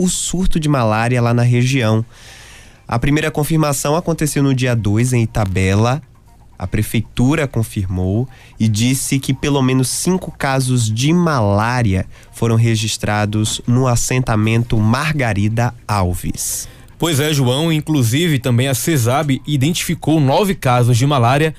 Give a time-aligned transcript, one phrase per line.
[0.00, 2.02] o surto de malária lá na região.
[2.88, 6.02] A primeira confirmação aconteceu no dia 2 em Itabela.
[6.58, 8.26] A prefeitura confirmou
[8.58, 16.66] e disse que pelo menos cinco casos de malária foram registrados no assentamento Margarida Alves.
[16.98, 17.70] Pois é, João.
[17.70, 21.54] Inclusive, também a CESAB identificou nove casos de malária,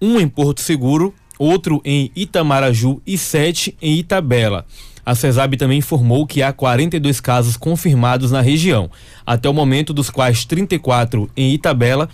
[0.00, 4.66] um em Porto Seguro, outro em Itamaraju e sete em Itabela.
[5.04, 8.90] A CESAB também informou que há 42 casos confirmados na região,
[9.26, 12.08] até o momento dos quais 34 em Itabela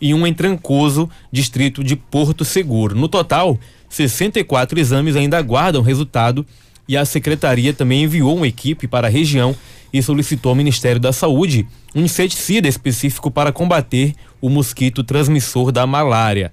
[0.00, 2.96] e um em Trancoso, distrito de Porto Seguro.
[2.96, 3.58] No total,
[3.88, 6.44] 64 exames ainda aguardam resultado
[6.88, 9.54] e a secretaria também enviou uma equipe para a região
[9.92, 15.86] e solicitou ao Ministério da Saúde um inseticida específico para combater o mosquito transmissor da
[15.86, 16.50] malária.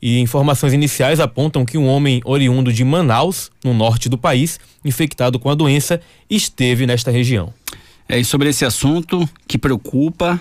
[0.00, 5.38] E informações iniciais apontam que um homem oriundo de Manaus, no norte do país, infectado
[5.38, 7.52] com a doença, esteve nesta região.
[8.08, 10.40] É sobre esse assunto que preocupa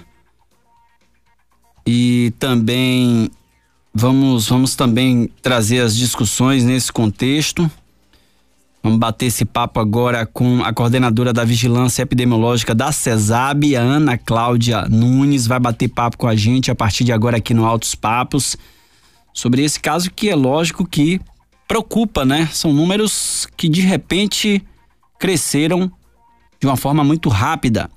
[1.86, 3.30] e também
[3.94, 7.70] vamos vamos também trazer as discussões nesse contexto.
[8.84, 14.16] Vamos bater esse papo agora com a coordenadora da Vigilância Epidemiológica da CESAB, a Ana
[14.16, 17.96] Cláudia Nunes, vai bater papo com a gente a partir de agora aqui no Altos
[17.96, 18.56] Papos
[19.36, 21.20] sobre esse caso que é lógico que
[21.68, 22.48] preocupa, né?
[22.52, 24.64] São números que de repente
[25.20, 25.92] cresceram
[26.60, 27.90] de uma forma muito rápida.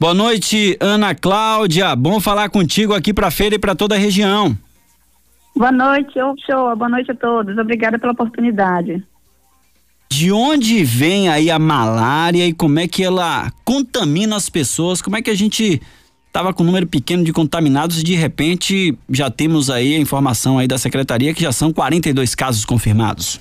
[0.00, 1.94] Boa noite, Ana Cláudia.
[1.96, 4.56] Bom falar contigo aqui para a feira e para toda a região.
[5.56, 6.76] Boa noite, ô show.
[6.76, 7.58] Boa noite a todos.
[7.58, 9.02] Obrigada pela oportunidade.
[10.10, 15.02] De onde vem aí a malária e como é que ela contamina as pessoas?
[15.02, 15.82] Como é que a gente
[16.38, 20.56] estava com um número pequeno de contaminados e de repente já temos aí a informação
[20.56, 23.40] aí da secretaria que já são 42 casos confirmados.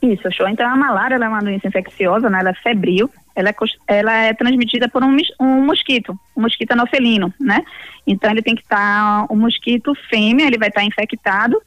[0.00, 0.48] Isso, show.
[0.48, 2.40] Então a malária é uma doença infecciosa, né?
[2.40, 3.54] Ela é febril, ela é,
[3.86, 7.62] ela é transmitida por um, um mosquito, um mosquito anofelino, né?
[8.06, 11.60] Então ele tem que estar, tá, o mosquito fêmea, ele vai estar tá infectado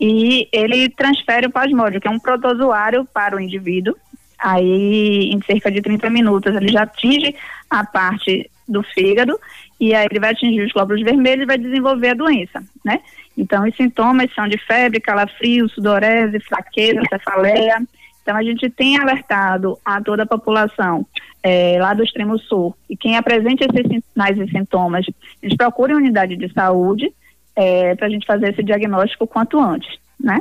[0.00, 3.96] e ele transfere o plasmódio, que é um protozoário para o indivíduo.
[4.38, 7.34] Aí, em cerca de 30 minutos, ele já atinge
[7.68, 9.38] a parte do fígado
[9.80, 13.00] e aí ele vai atingir os glóbulos vermelhos e vai desenvolver a doença, né?
[13.36, 17.82] Então, os sintomas são de febre, calafrio, sudorese, fraqueza, cefaleia.
[18.22, 21.06] Então, a gente tem alertado a toda a população
[21.42, 25.04] é, lá do extremo sul e quem apresenta esses sinais e sintomas,
[25.42, 27.12] eles procurem unidade de saúde
[27.56, 30.40] é, para a gente fazer esse diagnóstico quanto antes, né?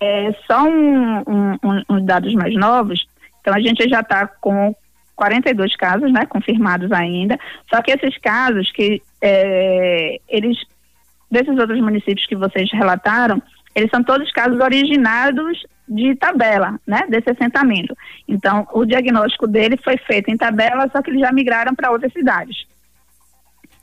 [0.00, 3.06] É, só um, um, um, uns dados mais novos,
[3.40, 4.74] então a gente já está com
[5.20, 7.38] 42 casos, né, confirmados ainda.
[7.68, 10.56] Só que esses casos que é, eles
[11.30, 13.40] desses outros municípios que vocês relataram,
[13.74, 17.94] eles são todos casos originados de tabela, né, desse assentamento.
[18.26, 22.12] Então, o diagnóstico dele foi feito em tabela, só que eles já migraram para outras
[22.14, 22.64] cidades.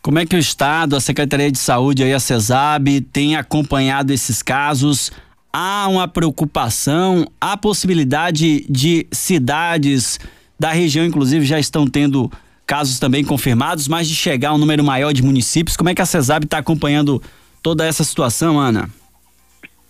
[0.02, 4.42] Como é que o Estado, a Secretaria de Saúde e a CESAB tem acompanhado esses
[4.42, 5.12] casos?
[5.54, 10.20] Há uma preocupação, há possibilidade de cidades
[10.60, 12.32] da região, inclusive, já estão tendo
[12.66, 15.78] casos também confirmados, mas de chegar um número maior de municípios.
[15.78, 17.22] Como é que a CESAB está acompanhando
[17.64, 18.90] toda essa situação, Ana?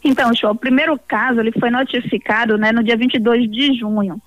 [0.03, 4.21] Então, show, o primeiro caso ele foi notificado né, no dia 22 de junho.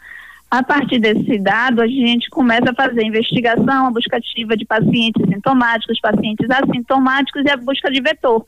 [0.51, 5.25] A partir desse dado, a gente começa a fazer investigação, a busca ativa de pacientes
[5.29, 8.45] sintomáticos, pacientes assintomáticos e a busca de vetor.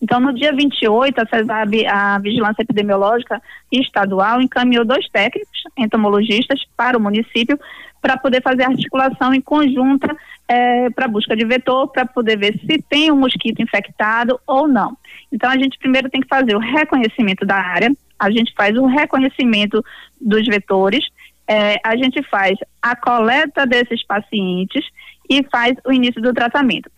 [0.00, 6.96] Então, no dia 28, a CESAB, a Vigilância Epidemiológica Estadual, encaminhou dois técnicos, entomologistas, para
[6.96, 7.58] o município,
[8.00, 10.16] para poder fazer articulação em conjunta
[10.46, 14.96] é, para busca de vetor, para poder ver se tem um mosquito infectado ou não.
[15.32, 18.86] Então, a gente primeiro tem que fazer o reconhecimento da área, a gente faz o
[18.86, 19.84] reconhecimento
[20.20, 21.04] dos vetores,
[21.46, 24.84] é, a gente faz a coleta desses pacientes
[25.28, 26.90] e faz o início do tratamento.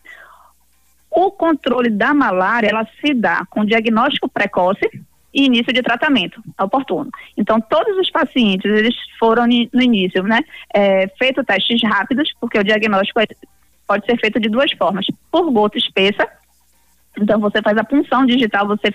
[1.10, 4.88] O controle da malária, ela se dá com diagnóstico precoce
[5.32, 7.10] e início de tratamento oportuno.
[7.36, 10.40] Então, todos os pacientes, eles foram no início, né,
[10.74, 13.26] é, feito testes rápidos, porque o diagnóstico é,
[13.86, 15.06] pode ser feito de duas formas.
[15.30, 16.28] Por gota espessa,
[17.18, 18.92] então você faz a punção digital, você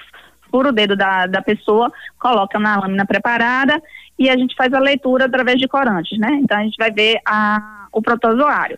[0.49, 3.81] fura o dedo da, da pessoa, coloca na lâmina preparada
[4.17, 6.29] e a gente faz a leitura através de corantes, né?
[6.41, 8.77] Então, a gente vai ver a, o protozoário.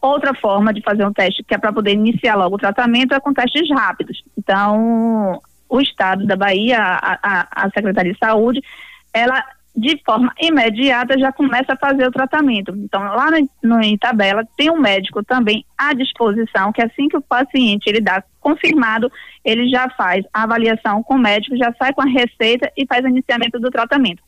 [0.00, 3.20] Outra forma de fazer um teste, que é para poder iniciar logo o tratamento, é
[3.20, 4.22] com testes rápidos.
[4.36, 8.62] Então, o Estado da Bahia, a, a, a Secretaria de Saúde,
[9.12, 9.44] ela
[9.78, 12.74] de forma imediata já começa a fazer o tratamento.
[12.76, 17.22] Então, lá no, no Itabela, tem um médico também à disposição, que assim que o
[17.22, 19.10] paciente ele dá confirmado,
[19.44, 23.04] ele já faz a avaliação com o médico, já sai com a receita e faz
[23.04, 24.20] o iniciamento do tratamento.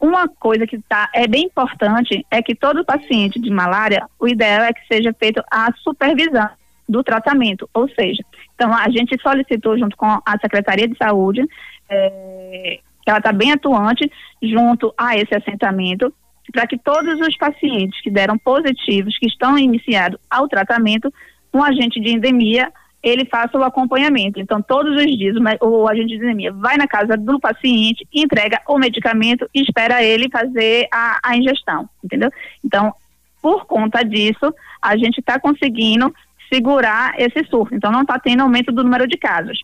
[0.00, 4.64] Uma coisa que tá, é bem importante é que todo paciente de malária, o ideal
[4.64, 6.48] é que seja feito a supervisão
[6.88, 8.22] do tratamento, ou seja,
[8.54, 11.44] então a gente solicitou junto com a Secretaria de Saúde,
[11.88, 14.10] é, que ela está bem atuante
[14.42, 16.12] junto a esse assentamento,
[16.52, 21.12] para que todos os pacientes que deram positivos, que estão iniciados ao tratamento,
[21.52, 22.72] um agente de endemia
[23.06, 24.40] ele faça o acompanhamento.
[24.40, 28.76] Então, todos os dias, o agente de endemia vai na casa do paciente, entrega o
[28.78, 32.32] medicamento e espera ele fazer a, a ingestão, entendeu?
[32.64, 32.92] Então,
[33.40, 36.12] por conta disso, a gente está conseguindo
[36.52, 37.76] segurar esse surto.
[37.76, 39.62] Então, não está tendo aumento do número de casos.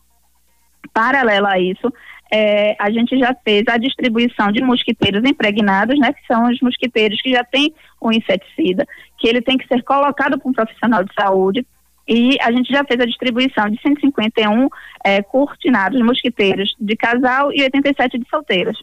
[0.94, 1.92] Paralelo a isso,
[2.32, 7.20] é, a gente já fez a distribuição de mosquiteiros impregnados, né, que são os mosquiteiros
[7.20, 8.86] que já têm o inseticida,
[9.18, 11.66] que ele tem que ser colocado para um profissional de saúde
[12.06, 14.68] e a gente já fez a distribuição de 151
[15.04, 18.76] é, cortinados mosquiteiros de casal e 87 de solteiras.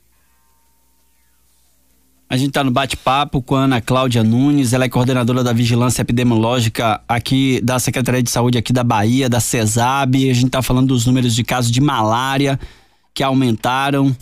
[2.32, 6.04] A gente está no bate-papo com a Ana Cláudia Nunes, ela é coordenadora da Vigilância
[6.04, 10.30] Epidemiológica aqui da Secretaria de Saúde aqui da Bahia, da CESAB.
[10.30, 12.60] A gente está falando dos números de casos de malária
[13.16, 14.16] que aumentaram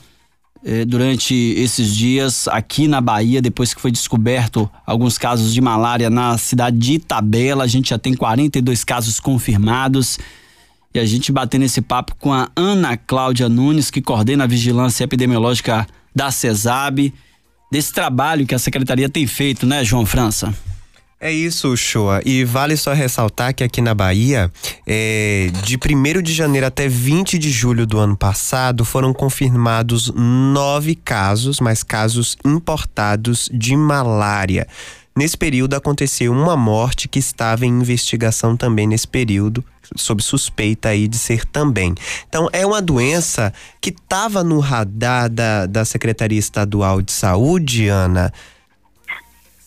[0.63, 6.09] eh, durante esses dias aqui na Bahia, depois que foi descoberto alguns casos de malária
[6.09, 7.63] na cidade de Itabela.
[7.63, 10.19] A gente já tem 42 casos confirmados.
[10.93, 15.03] E a gente batendo esse papo com a Ana Cláudia Nunes, que coordena a vigilância
[15.03, 17.13] epidemiológica da CESAB,
[17.71, 20.53] desse trabalho que a secretaria tem feito, né, João França?
[21.19, 22.21] É isso, Shoa.
[22.23, 24.51] E vale só ressaltar que aqui na Bahia,
[24.85, 30.93] é, de 1 de janeiro até 20 de julho do ano passado, foram confirmados nove
[30.93, 34.67] casos, mas casos importados de malária.
[35.17, 39.65] Nesse período aconteceu uma morte que estava em investigação também nesse período,
[39.95, 41.95] sob suspeita aí de ser também.
[42.29, 48.31] Então é uma doença que estava no radar da, da Secretaria Estadual de Saúde, Ana.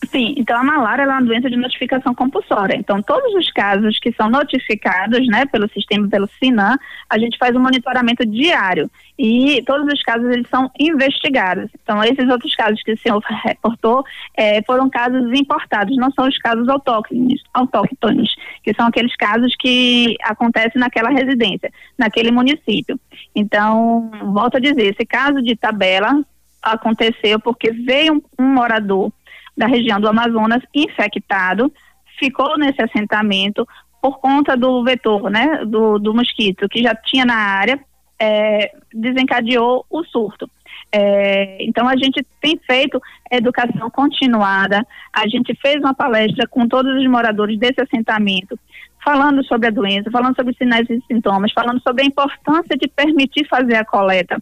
[0.09, 2.75] Sim, então a malária é uma doença de notificação compulsória.
[2.75, 6.77] Então, todos os casos que são notificados, né, pelo sistema, pelo SINAM,
[7.07, 11.69] a gente faz um monitoramento diário e todos os casos eles são investigados.
[11.81, 14.03] Então, esses outros casos que o senhor reportou
[14.35, 18.33] é, foram casos importados, não são os casos autóctones, autóctones,
[18.63, 22.99] que são aqueles casos que acontecem naquela residência, naquele município.
[23.35, 26.25] Então, volto a dizer, esse caso de tabela
[26.61, 29.11] aconteceu porque veio um, um morador
[29.55, 31.71] da região do Amazonas infectado,
[32.17, 33.67] ficou nesse assentamento
[34.01, 37.79] por conta do vetor, né, do, do mosquito que já tinha na área,
[38.19, 40.49] é, desencadeou o surto.
[40.91, 43.01] É, então a gente tem feito
[43.31, 48.59] educação continuada, a gente fez uma palestra com todos os moradores desse assentamento,
[49.03, 53.47] falando sobre a doença, falando sobre sinais e sintomas, falando sobre a importância de permitir
[53.47, 54.41] fazer a coleta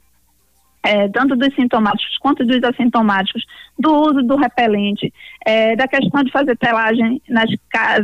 [0.84, 3.46] é, tanto dos sintomáticos quanto dos assintomáticos,
[3.78, 5.14] do uso do repelente,
[5.46, 7.50] é, da questão de fazer telagem nas,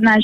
[0.02, 0.24] nas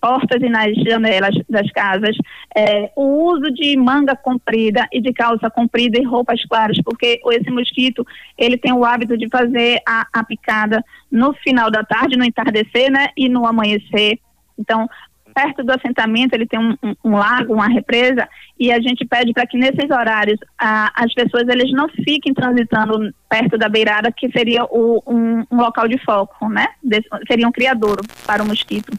[0.00, 2.16] portas e nas janelas das casas,
[2.56, 7.50] é, o uso de manga comprida e de calça comprida e roupas claras, porque esse
[7.50, 8.04] mosquito
[8.38, 12.90] ele tem o hábito de fazer a, a picada no final da tarde, no entardecer,
[12.90, 14.18] né, e no amanhecer.
[14.58, 14.88] Então,
[15.34, 18.28] perto do assentamento ele tem um, um, um lago, uma represa,
[18.58, 23.12] e a gente pede para que nesses horários a, as pessoas eles não fiquem transitando
[23.28, 26.66] perto da beirada, que seria o, um, um, local de foco, né?
[26.82, 28.92] Desse, seria um criadouro para o mosquito.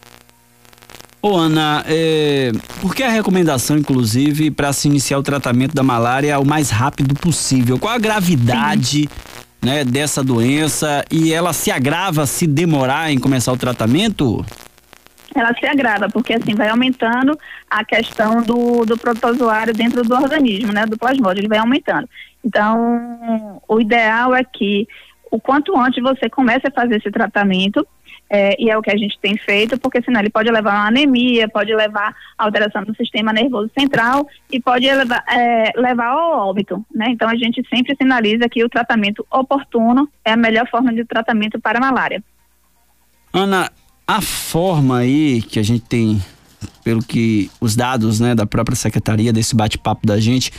[1.21, 2.51] Ô Ana, é,
[2.81, 7.13] por que a recomendação, inclusive, para se iniciar o tratamento da malária o mais rápido
[7.13, 7.77] possível?
[7.77, 9.07] Qual a gravidade
[9.61, 14.43] né, dessa doença e ela se agrava se demorar em começar o tratamento?
[15.39, 17.37] Ela se agrava, porque assim vai aumentando
[17.69, 22.09] a questão do, do protozoário dentro do organismo, né, do plasmódio, ele vai aumentando.
[22.43, 24.87] Então, o ideal é que
[25.31, 27.87] o quanto antes você comece a fazer esse tratamento,
[28.33, 30.87] é, e é o que a gente tem feito, porque senão ele pode levar a
[30.87, 36.49] anemia, pode levar a alteração do sistema nervoso central e pode levar, é, levar ao
[36.49, 37.07] óbito, né?
[37.09, 41.59] Então a gente sempre sinaliza que o tratamento oportuno é a melhor forma de tratamento
[41.59, 42.23] para a malária.
[43.33, 43.69] Ana,
[44.11, 46.21] a forma aí que a gente tem,
[46.83, 50.51] pelo que os dados né, da própria secretaria, desse bate-papo da gente,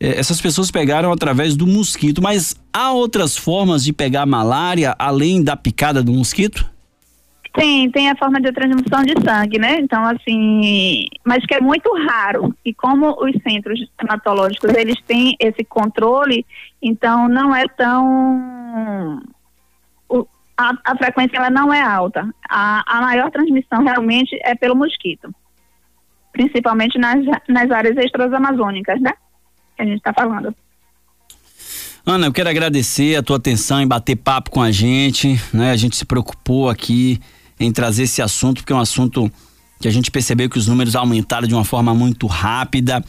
[0.00, 5.44] é, essas pessoas pegaram através do mosquito, mas há outras formas de pegar malária além
[5.44, 6.64] da picada do mosquito?
[7.52, 9.78] Tem, tem a forma de transmissão de sangue, né?
[9.80, 12.54] Então, assim, mas que é muito raro.
[12.64, 16.44] E como os centros hematológicos, eles têm esse controle,
[16.82, 19.20] então não é tão
[20.56, 22.28] a, a frequência ela não é alta.
[22.48, 25.34] A, a maior transmissão realmente é pelo mosquito,
[26.32, 29.12] principalmente nas, nas áreas extras amazônicas, né?
[29.76, 30.54] Que a gente está falando.
[32.06, 35.70] Ana, eu quero agradecer a tua atenção em bater papo com a gente, né?
[35.70, 37.18] A gente se preocupou aqui
[37.58, 39.30] em trazer esse assunto, porque é um assunto
[39.80, 43.02] que a gente percebeu que os números aumentaram de uma forma muito rápida.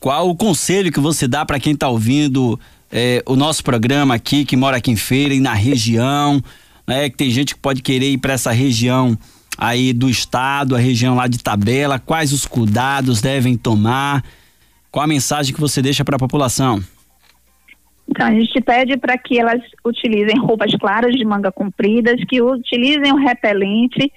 [0.00, 2.58] Qual o conselho que você dá para quem está ouvindo
[2.90, 6.42] é, o nosso programa aqui, que mora aqui em Feira e na região,
[6.86, 7.10] né?
[7.10, 9.16] Que tem gente que pode querer ir para essa região
[9.56, 14.24] aí do estado, a região lá de Tabela, quais os cuidados devem tomar?
[14.90, 16.82] Qual a mensagem que você deixa para a população?
[18.08, 23.12] Então, a gente pede para que elas utilizem roupas claras de manga compridas, que utilizem
[23.12, 24.12] o repelente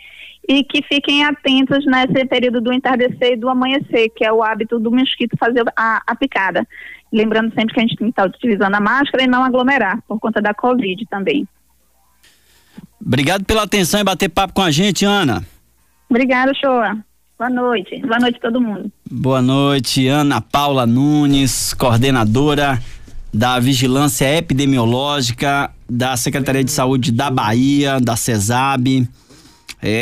[0.47, 4.79] e que fiquem atentos nesse período do entardecer e do amanhecer, que é o hábito
[4.79, 6.67] do mosquito fazer a, a picada.
[7.11, 10.19] Lembrando sempre que a gente tem que estar utilizando a máscara e não aglomerar, por
[10.19, 11.47] conta da Covid também.
[13.05, 15.45] Obrigado pela atenção e bater papo com a gente, Ana.
[16.09, 16.97] Obrigada, Shoa.
[17.37, 18.01] Boa noite.
[18.01, 18.91] Boa noite a todo mundo.
[19.11, 22.81] Boa noite, Ana Paula Nunes, coordenadora
[23.33, 29.07] da Vigilância Epidemiológica da Secretaria de Saúde da Bahia, da CESAB.